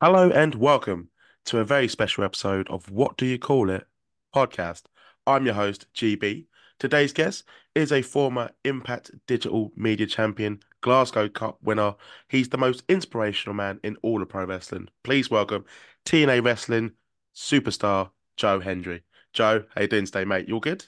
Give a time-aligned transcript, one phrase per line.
[0.00, 1.10] Hello and welcome
[1.44, 3.86] to a very special episode of What Do You Call It
[4.34, 4.82] podcast.
[5.24, 6.46] I'm your host, GB.
[6.80, 7.44] Today's guest
[7.76, 11.94] is a former Impact Digital Media Champion, Glasgow Cup winner.
[12.28, 14.88] He's the most inspirational man in all of pro wrestling.
[15.04, 15.64] Please welcome
[16.04, 16.92] TNA Wrestling
[17.32, 19.04] superstar Joe Hendry.
[19.32, 20.48] Joe, how you doing today, mate?
[20.48, 20.84] You all good?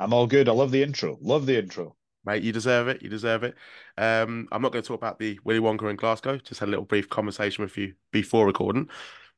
[0.00, 0.48] I'm all good.
[0.48, 1.16] I love the intro.
[1.20, 1.94] Love the intro.
[2.24, 3.02] Mate, you deserve it.
[3.02, 3.54] You deserve it.
[3.98, 6.38] Um, I'm not going to talk about the Willy Wonka in Glasgow.
[6.38, 8.88] Just had a little brief conversation with you before recording.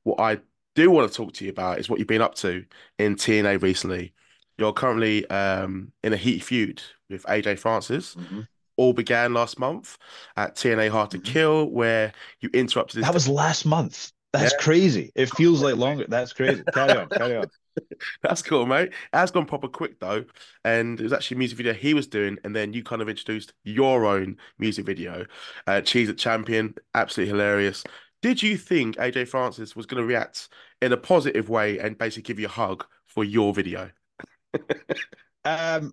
[0.05, 0.39] What I
[0.75, 2.65] do want to talk to you about is what you've been up to
[2.99, 4.13] in TNA recently.
[4.59, 8.15] You're currently um, in a heat feud with AJ Francis.
[8.15, 8.43] Mm-hmm.
[8.77, 9.99] All began last month
[10.37, 11.33] at TNA Hard to mm-hmm.
[11.33, 13.03] Kill, where you interrupted.
[13.03, 14.13] That was last month.
[14.33, 14.65] That's yeah.
[14.65, 15.13] crazy.
[15.15, 16.05] It feels like longer.
[16.09, 16.63] That's crazy.
[16.73, 17.09] Carry on.
[17.09, 17.47] Carry on.
[18.23, 18.89] That's cool, mate.
[18.89, 20.25] It has gone proper quick though,
[20.65, 23.09] and it was actually a music video he was doing, and then you kind of
[23.09, 25.27] introduced your own music video,
[25.67, 27.85] uh, "Cheez It Champion." Absolutely hilarious.
[28.23, 30.49] Did you think AJ Francis was going to react
[30.83, 33.91] in a positive way and basically give you a hug for your video?
[35.45, 35.93] um,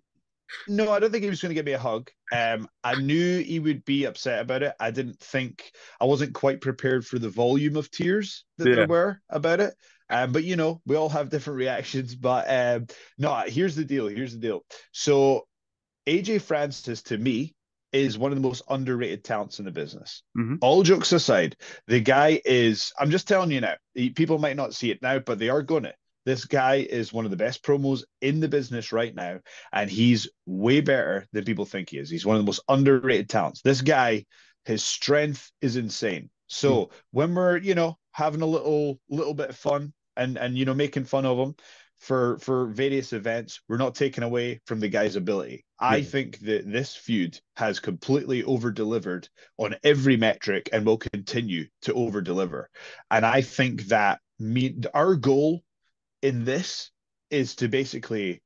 [0.67, 2.09] no, I don't think he was going to give me a hug.
[2.31, 4.73] Um, I knew he would be upset about it.
[4.80, 8.75] I didn't think I wasn't quite prepared for the volume of tears that yeah.
[8.75, 9.73] there were about it.
[10.14, 12.16] Um, but you know, we all have different reactions.
[12.16, 14.08] But um, no, here's the deal.
[14.08, 14.61] Here's the deal.
[14.92, 15.47] So
[16.08, 17.55] AJ Francis to me
[17.92, 20.23] is one of the most underrated talents in the business.
[20.38, 20.55] Mm-hmm.
[20.61, 21.55] All jokes aside,
[21.88, 23.75] the guy is, I'm just telling you now,
[24.16, 25.94] people might not see it now, but they are going to.
[26.25, 29.39] This guy is one of the best promos in the business right now,
[29.73, 32.09] and he's way better than people think he is.
[32.09, 33.61] He's one of the most underrated talents.
[33.61, 34.25] This guy,
[34.64, 36.30] his strength is insane.
[36.48, 36.92] So mm.
[37.11, 40.73] when we're, you know, having a little little bit of fun and and you know
[40.73, 41.56] making fun of him
[42.03, 45.66] for for various events, we're not taking away from the guy's ability.
[45.80, 51.66] I think that this feud has completely over delivered on every metric and will continue
[51.83, 52.70] to over deliver.
[53.09, 55.64] And I think that me our goal
[56.21, 56.92] in this
[57.30, 58.42] is to basically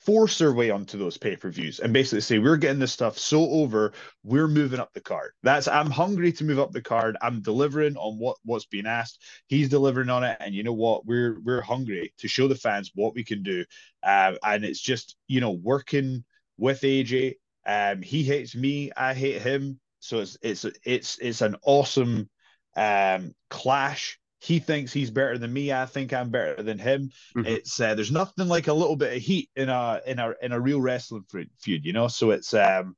[0.00, 3.18] force our way onto those pay per views and basically say we're getting this stuff
[3.18, 3.92] so over,
[4.24, 5.32] we're moving up the card.
[5.42, 7.16] That's I'm hungry to move up the card.
[7.20, 9.22] I'm delivering on what what's being asked.
[9.46, 11.06] He's delivering on it, and you know what?
[11.06, 13.64] We're we're hungry to show the fans what we can do.
[14.02, 16.24] Uh, and it's just you know working
[16.56, 17.34] with AJ.
[17.66, 19.80] Um, he hates me, I hate him.
[20.00, 22.30] So it's it's it's it's an awesome
[22.76, 25.72] um clash he thinks he's better than me.
[25.72, 27.10] I think I'm better than him.
[27.36, 27.46] Mm-hmm.
[27.46, 30.52] It's uh, there's nothing like a little bit of heat in a in a in
[30.52, 31.24] a real wrestling
[31.58, 32.08] feud, you know.
[32.08, 32.96] So it's um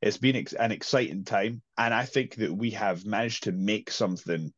[0.00, 3.90] it's been ex- an exciting time, and I think that we have managed to make
[3.90, 4.52] something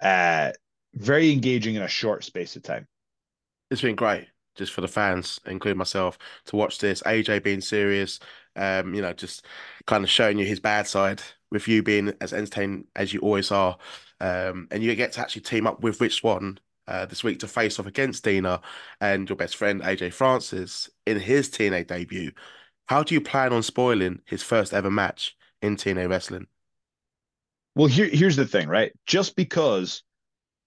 [0.00, 0.52] uh
[0.94, 2.86] very engaging in a short space of time.
[3.70, 7.02] It's been great just for the fans, including myself, to watch this.
[7.06, 8.20] AJ being serious,
[8.56, 9.46] um, you know, just
[9.86, 13.50] kind of showing you his bad side with you being as entertained as you always
[13.50, 13.78] are.
[14.22, 17.48] Um, and you get to actually team up with Rich Swann uh, this week to
[17.48, 18.60] face off against Dina
[19.00, 22.30] and your best friend AJ Francis in his TNA debut.
[22.86, 26.46] How do you plan on spoiling his first ever match in TNA wrestling?
[27.74, 28.92] Well, here, here's the thing, right?
[29.06, 30.04] Just because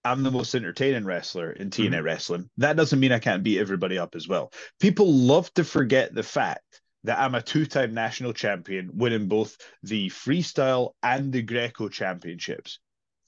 [0.04, 2.04] I'm the most entertaining wrestler in TNA mm-hmm.
[2.04, 4.52] wrestling, that doesn't mean I can't beat everybody up as well.
[4.80, 10.10] People love to forget the fact that I'm a two-time national champion, winning both the
[10.10, 12.80] freestyle and the Greco championships.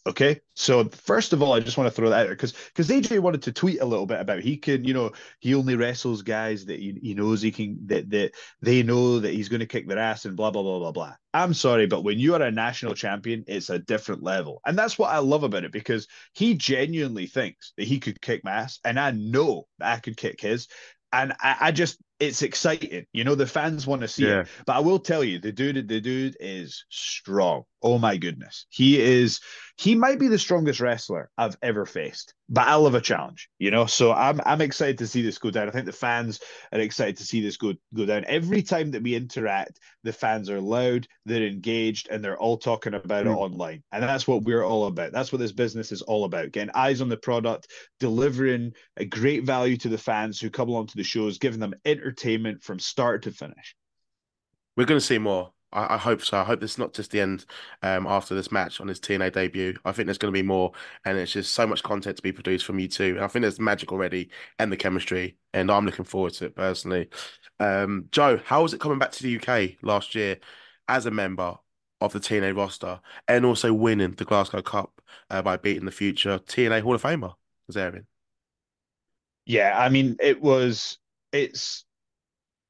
[0.08, 3.18] Okay, so first of all, I just want to throw that out because because AJ
[3.18, 6.64] wanted to tweet a little bit about he can, you know, he only wrestles guys
[6.64, 8.32] that he, he knows he can that that
[8.62, 11.14] they know that he's going to kick their ass and blah blah blah blah blah.
[11.34, 14.98] I'm sorry, but when you are a national champion, it's a different level, and that's
[14.98, 18.80] what I love about it because he genuinely thinks that he could kick my ass,
[18.86, 20.68] and I know that I could kick his,
[21.12, 23.06] and I, I just it's exciting.
[23.12, 24.40] You know, the fans want to see yeah.
[24.40, 24.48] it.
[24.66, 27.64] But I will tell you, the dude, the dude is strong.
[27.82, 28.66] Oh my goodness.
[28.70, 29.40] He is
[29.76, 33.70] he might be the strongest wrestler I've ever faced, but I love a challenge, you
[33.70, 33.86] know.
[33.86, 35.68] So I'm I'm excited to see this go down.
[35.68, 36.40] I think the fans
[36.72, 38.24] are excited to see this go go down.
[38.26, 42.94] Every time that we interact, the fans are loud, they're engaged, and they're all talking
[42.94, 43.30] about mm.
[43.30, 43.84] it online.
[43.92, 45.12] And that's what we're all about.
[45.12, 46.50] That's what this business is all about.
[46.50, 47.68] Getting eyes on the product,
[48.00, 51.74] delivering a great value to the fans who come along to the shows, giving them
[52.08, 53.76] entertainment from start to finish.
[54.76, 55.52] We're going to see more.
[55.72, 56.38] I, I, hope so.
[56.38, 57.44] I hope this is not just the end
[57.82, 59.76] um, after this match on his TNA debut.
[59.84, 60.72] I think there's going to be more,
[61.04, 63.16] and it's just so much content to be produced from you too.
[63.16, 66.56] And I think there's magic already and the chemistry, and I'm looking forward to it
[66.56, 67.08] personally.
[67.60, 70.38] Um, Joe, how was it coming back to the UK last year
[70.88, 71.56] as a member
[72.00, 76.38] of the TNA roster and also winning the Glasgow Cup uh, by beating the future
[76.38, 77.34] TNA Hall of Famer
[77.70, 78.06] Kazarian?
[79.44, 80.98] Yeah, I mean, it was
[81.32, 81.84] it's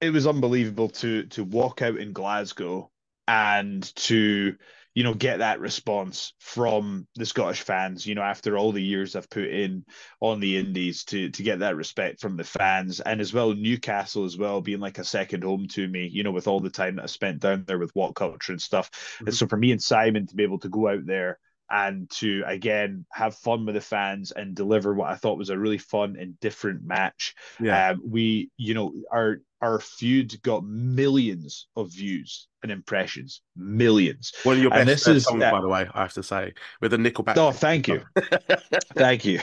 [0.01, 2.91] it was unbelievable to to walk out in Glasgow
[3.27, 4.57] and to
[4.95, 9.15] you know get that response from the Scottish fans you know after all the years
[9.15, 9.85] I've put in
[10.21, 14.25] on the indies to to get that respect from the fans and as well Newcastle
[14.25, 16.97] as well being like a second home to me you know with all the time
[16.97, 19.27] that I spent down there with WhatCulture and stuff mm-hmm.
[19.27, 21.39] and so for me and Simon to be able to go out there
[21.71, 25.59] and to again have fun with the fans and deliver what I thought was a
[25.59, 27.35] really fun and different match.
[27.61, 27.91] Yeah.
[27.91, 34.33] Um, we, you know, our our feud got millions of views and impressions, millions.
[34.43, 36.23] One of your best and this is, songs, uh, by the way, I have to
[36.23, 37.37] say, with the Nickelback.
[37.37, 38.03] Oh, thank you,
[38.95, 39.41] thank you.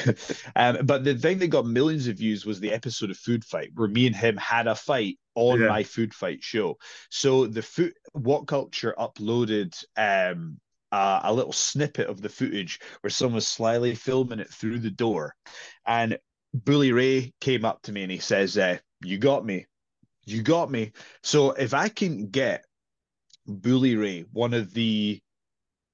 [0.56, 3.71] Um, but the thing that got millions of views was the episode of Food Fight,
[3.75, 5.67] where me and him had a fight on yeah.
[5.67, 6.77] my Food Fight show.
[7.09, 10.59] So the food, WhatCulture uploaded um
[10.91, 14.91] uh, a little snippet of the footage where someone was slyly filming it through the
[14.91, 15.35] door.
[15.85, 16.17] And
[16.53, 19.65] Bully Ray came up to me and he says, uh, You got me.
[20.25, 20.92] You got me.
[21.24, 22.66] So if I can get
[23.45, 25.22] Bully Ray, one of the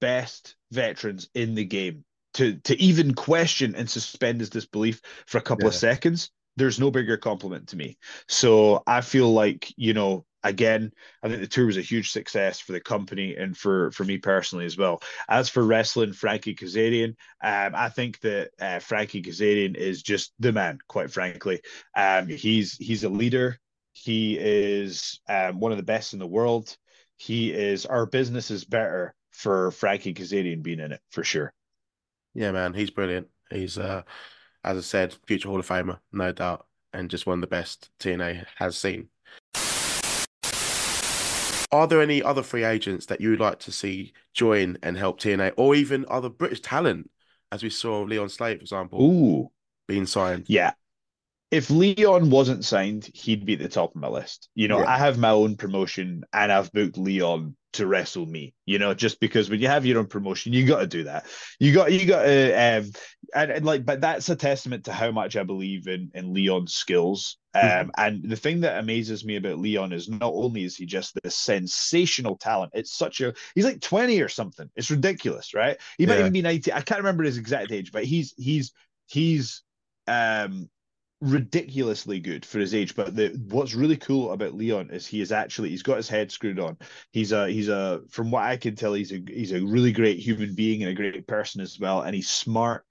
[0.00, 5.42] best veterans in the game, to, to even question and suspend his disbelief for a
[5.42, 5.68] couple yeah.
[5.68, 7.98] of seconds, there's no bigger compliment to me.
[8.28, 10.92] So I feel like, you know, again,
[11.22, 14.18] I think the tour was a huge success for the company and for for me
[14.18, 15.02] personally as well.
[15.28, 17.10] As for wrestling, Frankie Kazarian,
[17.42, 20.78] um, I think that uh, Frankie Kazarian is just the man.
[20.88, 21.60] Quite frankly,
[21.96, 23.58] um, he's he's a leader.
[23.92, 26.76] He is um, one of the best in the world.
[27.16, 31.52] He is our business is better for Frankie Kazarian being in it for sure.
[32.34, 33.28] Yeah, man, he's brilliant.
[33.50, 34.02] He's uh,
[34.64, 37.90] as I said, future Hall of Famer, no doubt, and just one of the best
[37.98, 39.08] TNA has seen.
[41.72, 45.20] Are there any other free agents that you would like to see join and help
[45.20, 47.10] TNA, or even other British talent,
[47.50, 49.50] as we saw Leon Slate, for example, Ooh.
[49.88, 50.44] being signed?
[50.48, 50.72] Yeah.
[51.52, 54.48] If Leon wasn't signed, he'd be at the top of my list.
[54.54, 54.90] You know, yeah.
[54.90, 59.18] I have my own promotion and I've booked Leon to wrestle me you know just
[59.18, 61.26] because when you have your own promotion you got to do that
[61.58, 62.90] you got you got to um
[63.34, 66.74] and, and, like but that's a testament to how much i believe in in leon's
[66.74, 67.88] skills um mm-hmm.
[67.96, 71.34] and the thing that amazes me about leon is not only is he just this
[71.34, 76.20] sensational talent it's such a he's like 20 or something it's ridiculous right he might
[76.20, 78.72] even be 90 i can't remember his exact age but he's he's
[79.06, 79.62] he's
[80.06, 80.68] um
[81.22, 82.96] ridiculously good for his age.
[82.96, 86.32] But the what's really cool about Leon is he is actually he's got his head
[86.32, 86.76] screwed on.
[87.12, 90.18] He's a he's a from what I can tell he's a he's a really great
[90.18, 92.02] human being and a great person as well.
[92.02, 92.84] And he's smart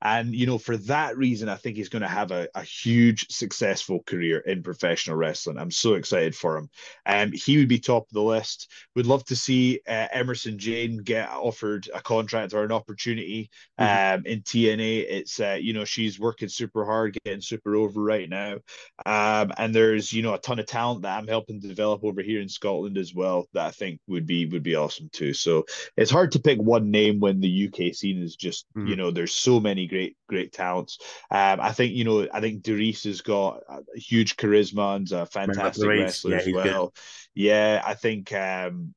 [0.00, 3.26] and, you know, for that reason, I think he's going to have a, a huge
[3.30, 5.58] successful career in professional wrestling.
[5.58, 6.70] I'm so excited for him.
[7.04, 8.70] Um, he would be top of the list.
[8.94, 14.18] Would love to see uh, Emersyn Jayne get offered a contract or an opportunity mm-hmm.
[14.20, 15.06] um, in TNA.
[15.08, 18.58] It's, uh, you know, she's working super hard, getting super over right now.
[19.04, 22.40] Um, and there's, you know, a ton of talent that I'm helping develop over here
[22.40, 25.34] in Scotland as well that I think would be would be awesome too.
[25.34, 25.66] So
[25.96, 28.86] it's hard to pick one name when the UK scene is just, mm-hmm.
[28.86, 30.98] you know, there's so many great, great talents.
[31.30, 35.26] Um, I think you know, I think Darius has got a huge charisma and a
[35.26, 36.86] fantastic wrestler yeah, as well.
[36.86, 36.92] Good.
[37.34, 38.32] Yeah, I think.
[38.32, 38.94] Um,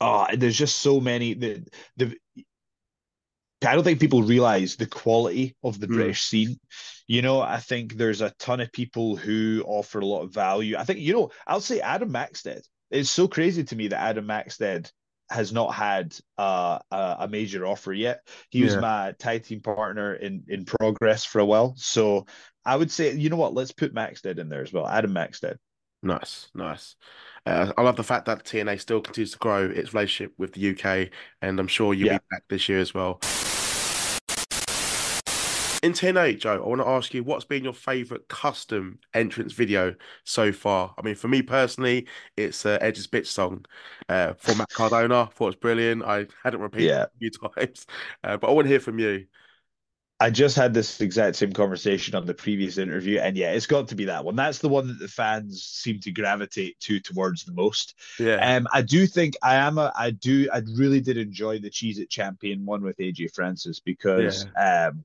[0.00, 1.34] oh, there's just so many.
[1.34, 1.64] The
[1.96, 2.16] the
[3.66, 5.94] I don't think people realize the quality of the mm.
[5.94, 6.58] British scene.
[7.06, 10.76] You know, I think there's a ton of people who offer a lot of value.
[10.76, 12.66] I think, you know, I'll say Adam Maxted.
[12.90, 14.90] It's so crazy to me that Adam Maxted
[15.30, 18.20] has not had uh, a, a, major offer yet.
[18.50, 22.26] He was my tag team partner in in progress for a while, so
[22.64, 23.54] I would say, you know what?
[23.54, 24.86] Let's put Maxted in there as well.
[24.86, 25.58] Adam Maxted.
[26.02, 26.96] Nice, nice.
[27.46, 30.70] Uh, I love the fact that TNA still continues to grow its relationship with the
[30.70, 31.10] UK,
[31.42, 32.18] and I'm sure you'll yeah.
[32.18, 33.20] be back this year as well.
[35.84, 39.94] In 10.8, Joe, I want to ask you what's been your favorite custom entrance video
[40.24, 40.94] so far?
[40.96, 42.06] I mean, for me personally,
[42.38, 43.66] it's uh, Edge's Bitch song
[44.08, 45.28] uh, for Matt Cardona.
[45.34, 46.02] thought it was brilliant.
[46.02, 47.02] I hadn't repeated yeah.
[47.02, 47.86] it a few times,
[48.24, 49.26] uh, but I want to hear from you.
[50.20, 53.86] I just had this exact same conversation on the previous interview, and yeah, it's got
[53.88, 54.36] to be that one.
[54.36, 57.94] That's the one that the fans seem to gravitate to towards the most.
[58.18, 58.36] Yeah.
[58.36, 59.92] Um, I do think I am a.
[59.94, 60.48] I do.
[60.50, 64.86] I really did enjoy the Cheez It Champion one with AJ Francis because yeah.
[64.86, 65.04] um,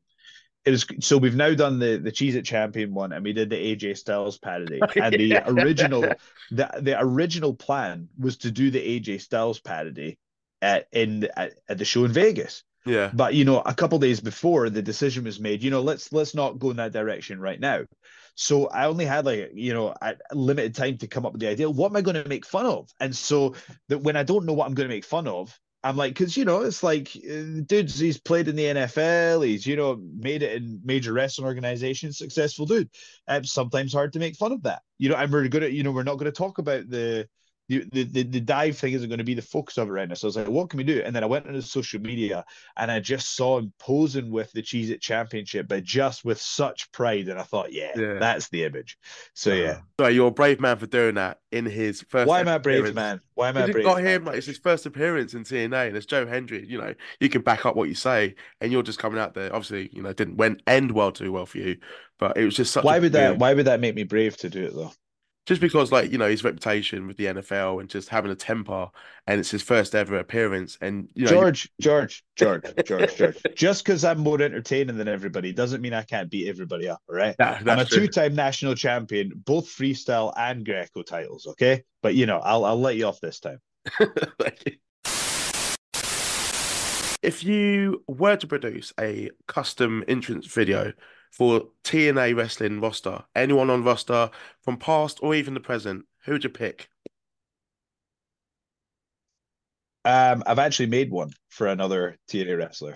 [0.66, 3.50] it was so we've now done the the Cheez It Champion one and we did
[3.50, 4.80] the AJ Styles parody.
[4.96, 6.02] And the original
[6.52, 10.18] the, the original plan was to do the AJ Styles parody
[10.62, 12.64] at in at, at the show in Vegas.
[12.86, 13.12] Yeah.
[13.14, 16.36] But you know, a couple days before the decision was made, you know, let's let's
[16.36, 17.84] not go in that direction right now.
[18.36, 21.50] So I only had like you know a limited time to come up with the
[21.50, 21.70] idea.
[21.70, 22.90] What am I going to make fun of?
[23.00, 23.56] And so
[23.90, 26.36] that when I don't know what I'm going to make fun of, I'm like, because
[26.36, 30.44] you know, it's like, uh, dudes, he's played in the NFL, he's you know made
[30.44, 32.90] it in major wrestling organizations, successful dude.
[33.28, 35.16] Um, sometimes hard to make fun of that, you know.
[35.16, 37.28] And we're gonna, you know, we're not going to talk about the
[37.70, 40.16] the, the, the dive thing isn't going to be the focus of it right now.
[40.16, 41.04] So I was like, what can we do?
[41.06, 42.44] And then I went into social media
[42.76, 46.92] and I just saw him posing with the Cheez It Championship, but just with such
[46.92, 47.28] pride.
[47.28, 48.18] And I thought, yeah, yeah.
[48.18, 48.98] that's the image.
[49.36, 49.80] So, uh, yeah.
[50.00, 52.28] So you're a brave man for doing that in his first.
[52.28, 53.22] Why am I brave, man?
[53.36, 53.86] Why am I brave?
[53.86, 56.66] got him, like, it's his first appearance in TNA and it's Joe Hendry.
[56.68, 59.54] You know, you can back up what you say and you're just coming out there.
[59.54, 61.78] Obviously, you know, didn't went end well too well for you,
[62.18, 64.50] but it was just such Why would that, why would that make me brave to
[64.50, 64.92] do it though?
[65.46, 68.90] Just because like you know his reputation with the NFL and just having a temper
[69.28, 73.38] and it's his first ever appearance and you know George George George George George.
[73.56, 77.16] Just because I'm more entertaining than everybody doesn't mean I can't beat everybody up all
[77.16, 77.36] right?
[77.40, 81.84] I'm a two-time national champion both freestyle and Greco titles okay?
[82.04, 83.60] But you know I'll I'll let you off this time.
[87.22, 90.94] If you were to produce a custom entrance video
[91.30, 93.24] for TNA wrestling roster?
[93.36, 94.30] Anyone on roster
[94.62, 96.06] from past or even the present?
[96.26, 96.90] Who would you pick?
[100.06, 102.96] Um, I've actually made one for another TNA wrestler,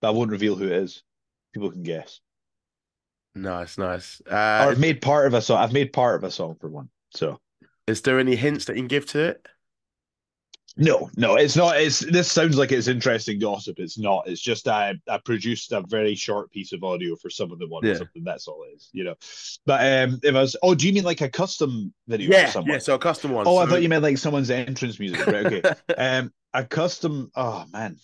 [0.00, 1.02] but I won't reveal who it is.
[1.54, 2.20] People can guess.
[3.34, 4.20] Nice, nice.
[4.26, 4.34] Uh,
[4.66, 5.58] or I've made part of a song.
[5.58, 6.90] I've made part of a song for one.
[7.14, 7.40] So,
[7.86, 9.46] is there any hints that you can give to it?
[10.76, 11.78] No, no, it's not.
[11.78, 13.78] It's this sounds like it's interesting gossip.
[13.78, 14.26] It's not.
[14.26, 17.68] It's just I I produced a very short piece of audio for some of the
[17.68, 17.86] ones.
[17.86, 17.94] Yeah.
[17.96, 19.14] Something that's all it is, you know.
[19.66, 20.56] But um, it was.
[20.62, 22.30] Oh, do you mean like a custom video?
[22.30, 22.78] Yeah, yeah.
[22.78, 23.46] So a custom one.
[23.46, 23.62] Oh, so...
[23.62, 25.26] I thought you meant like someone's entrance music.
[25.26, 25.62] Right, okay.
[25.98, 27.30] um, a custom.
[27.36, 27.98] Oh man,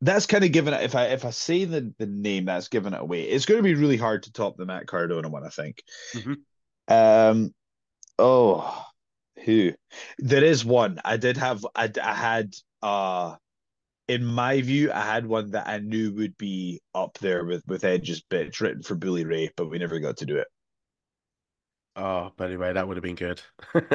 [0.00, 0.84] that's kind of given it.
[0.84, 3.22] If I if I say the the name, that's giving it away.
[3.22, 5.44] It's going to be really hard to top the Matt Cardona one.
[5.44, 5.82] I think.
[6.14, 6.94] Mm-hmm.
[6.94, 7.54] Um.
[8.16, 8.87] Oh
[9.44, 9.72] who?
[10.18, 11.00] There is one.
[11.04, 13.36] I did have i, I had uh
[14.06, 17.84] in my view i had one that i knew would be up there with with
[17.84, 20.46] edge's bitch written for bully ray but we never got to do it.
[21.96, 23.42] Oh, but anyway, that would have been good.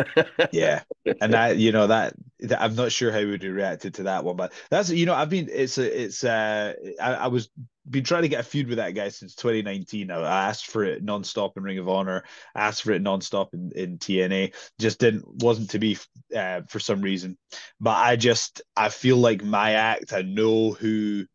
[0.52, 0.84] yeah,
[1.22, 4.04] and that you know that, that, I'm not sure how we would have reacted to
[4.04, 7.50] that one, but that's you know I've been it's a it's uh I, I was
[7.90, 10.12] been trying to get a feud with that guy since 2019.
[10.12, 12.24] I, asked for it nonstop in Ring of Honor,
[12.56, 15.98] asked for it nonstop in, in TNA, just didn't wasn't to be
[16.36, 17.38] uh, for some reason.
[17.80, 20.14] But I just I feel like my act.
[20.14, 21.26] I know who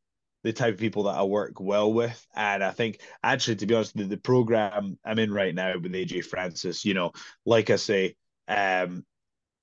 [0.45, 2.26] the type of people that I work well with.
[2.35, 5.93] And I think actually, to be honest, the, the program I'm in right now with
[5.93, 7.12] AJ Francis, you know,
[7.45, 8.14] like I say,
[8.47, 9.05] um,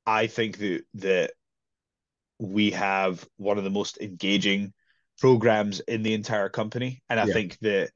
[0.05, 1.31] I think that that
[2.39, 4.73] we have one of the most engaging
[5.19, 7.01] programs in the entire company.
[7.09, 7.33] And I yeah.
[7.33, 7.91] think that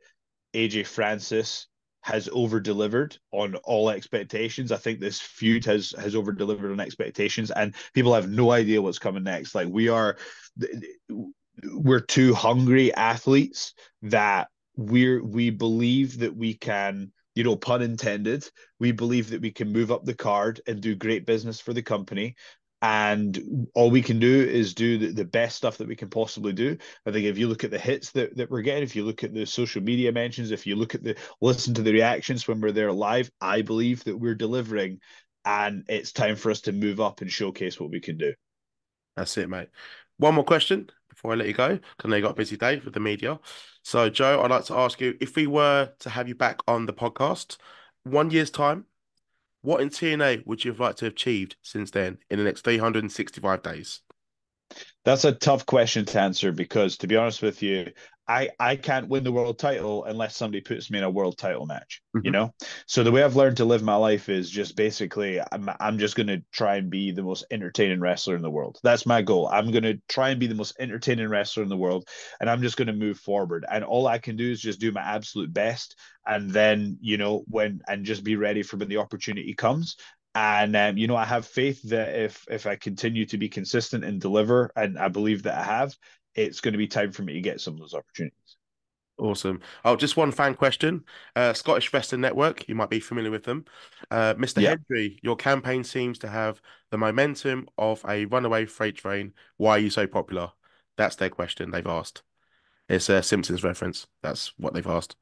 [0.53, 1.67] AJ Francis
[2.01, 4.71] has over delivered on all expectations.
[4.71, 8.81] I think this feud has has over delivered on expectations, and people have no idea
[8.81, 9.53] what's coming next.
[9.53, 10.17] Like we are,
[11.73, 13.73] we're two hungry athletes
[14.03, 14.47] that
[14.77, 18.47] we're we believe that we can you know pun intended
[18.79, 21.81] we believe that we can move up the card and do great business for the
[21.81, 22.33] company
[22.81, 26.53] and all we can do is do the, the best stuff that we can possibly
[26.53, 26.77] do.
[27.05, 29.24] I think if you look at the hits that, that we're getting if you look
[29.24, 32.62] at the social media mentions if you look at the listen to the reactions when
[32.62, 35.00] we're there live i believe that we're delivering.
[35.45, 38.33] And it's time for us to move up and showcase what we can do.
[39.15, 39.69] That's it mate.
[40.17, 42.93] One more question before I let you go, because you got a busy day with
[42.93, 43.39] the media.
[43.83, 46.86] So, Joe, I'd like to ask you if we were to have you back on
[46.86, 47.57] the podcast
[48.03, 48.86] one year's time,
[49.62, 52.63] what in TNA would you have liked to have achieved since then in the next
[52.63, 54.01] 365 days?
[55.04, 57.92] That's a tough question to answer because, to be honest with you,
[58.29, 61.65] I I can't win the world title unless somebody puts me in a world title
[61.65, 62.03] match.
[62.15, 62.25] Mm-hmm.
[62.25, 62.53] You know,
[62.86, 66.15] so the way I've learned to live my life is just basically I'm I'm just
[66.15, 68.79] gonna try and be the most entertaining wrestler in the world.
[68.83, 69.48] That's my goal.
[69.48, 72.07] I'm gonna try and be the most entertaining wrestler in the world,
[72.39, 73.65] and I'm just gonna move forward.
[73.69, 75.95] And all I can do is just do my absolute best,
[76.27, 79.98] and then you know when and just be ready for when the opportunity comes
[80.36, 84.03] and um, you know i have faith that if if i continue to be consistent
[84.03, 85.91] and deliver and i believe that i have
[86.36, 88.57] it's going to be time for me to get some of those opportunities.
[89.19, 89.59] Awesome.
[89.83, 91.03] Oh, just one fan question.
[91.36, 93.65] Uh, Scottish Wrestling Network, you might be familiar with them.
[94.09, 94.62] Uh, Mr.
[94.62, 94.69] Yeah.
[94.69, 99.33] Hendry, your campaign seems to have the momentum of a runaway freight train.
[99.57, 100.51] Why are you so popular?
[100.95, 102.24] That's their question they've asked.
[102.88, 104.07] It's a Simpsons reference.
[104.24, 105.15] That's what they've asked.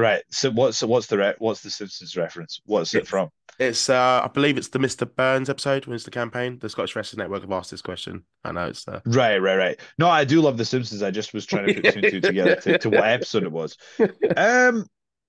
[0.00, 0.22] Right.
[0.30, 2.60] So what's what's the re- what's the Simpsons reference?
[2.64, 3.28] What's it from?
[3.58, 5.08] It's uh, I believe it's the Mr.
[5.14, 6.58] Burns episode when it's the campaign.
[6.58, 8.24] The Scottish Wrestling Network have asked this question.
[8.42, 9.00] I know it's uh...
[9.04, 9.80] right, right, right.
[9.98, 11.02] No, I do love the Simpsons.
[11.02, 13.52] I just was trying to put two and two together to, to what episode it
[13.52, 13.76] was.
[14.36, 14.86] Um,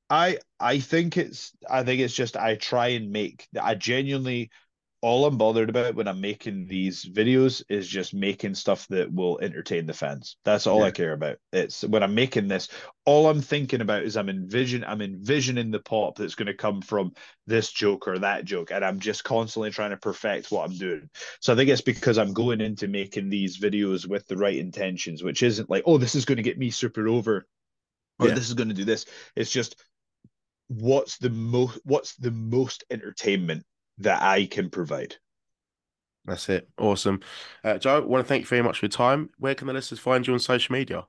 [0.09, 4.51] I I think it's I think it's just I try and make I genuinely
[5.01, 9.39] all I'm bothered about when I'm making these videos is just making stuff that will
[9.39, 10.37] entertain the fans.
[10.45, 10.85] That's all yeah.
[10.85, 11.37] I care about.
[11.51, 12.69] It's when I'm making this,
[13.03, 16.81] all I'm thinking about is I'm envision I'm envisioning the pop that's going to come
[16.81, 17.13] from
[17.47, 21.09] this joke or that joke, and I'm just constantly trying to perfect what I'm doing.
[21.39, 25.23] So I think it's because I'm going into making these videos with the right intentions,
[25.23, 27.47] which isn't like, oh, this is going to get me super over,
[28.19, 28.35] or yeah.
[28.35, 29.07] this is going to do this.
[29.35, 29.81] It's just
[30.67, 33.65] what's the most what's the most entertainment
[33.99, 35.15] that I can provide.
[36.25, 36.69] That's it.
[36.77, 37.21] Awesome.
[37.63, 39.29] Uh, Joe, I want to thank you very much for your time.
[39.37, 41.05] Where can the listeners find you on social media?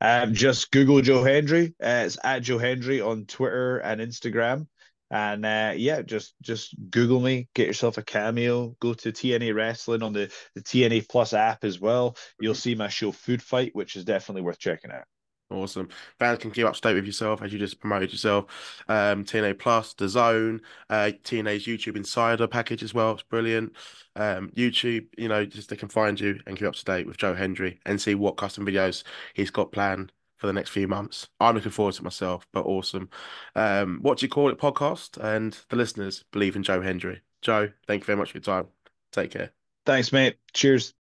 [0.00, 1.74] Um, just Google Joe Hendry.
[1.82, 4.66] Uh, it's at Joe Hendry on Twitter and Instagram.
[5.12, 10.04] And uh, yeah, just just Google me, get yourself a cameo, go to TNA Wrestling
[10.04, 12.16] on the, the TNA Plus app as well.
[12.38, 15.04] You'll see my show Food Fight, which is definitely worth checking out.
[15.50, 15.88] Awesome.
[16.18, 18.46] Fans can keep up to date with yourself as you just promoted yourself.
[18.88, 23.12] Um, TNA Plus, The Zone, uh, TNA's YouTube Insider package as well.
[23.12, 23.72] It's brilliant.
[24.14, 27.16] Um, YouTube, you know, just they can find you and keep up to date with
[27.16, 29.02] Joe Hendry and see what custom videos
[29.34, 31.28] he's got planned for the next few months.
[31.40, 33.10] I'm looking forward to myself, but awesome.
[33.56, 35.18] Um, what do you call it podcast?
[35.22, 37.22] And the listeners believe in Joe Hendry.
[37.42, 38.68] Joe, thank you very much for your time.
[39.10, 39.50] Take care.
[39.84, 40.36] Thanks, mate.
[40.54, 40.94] Cheers.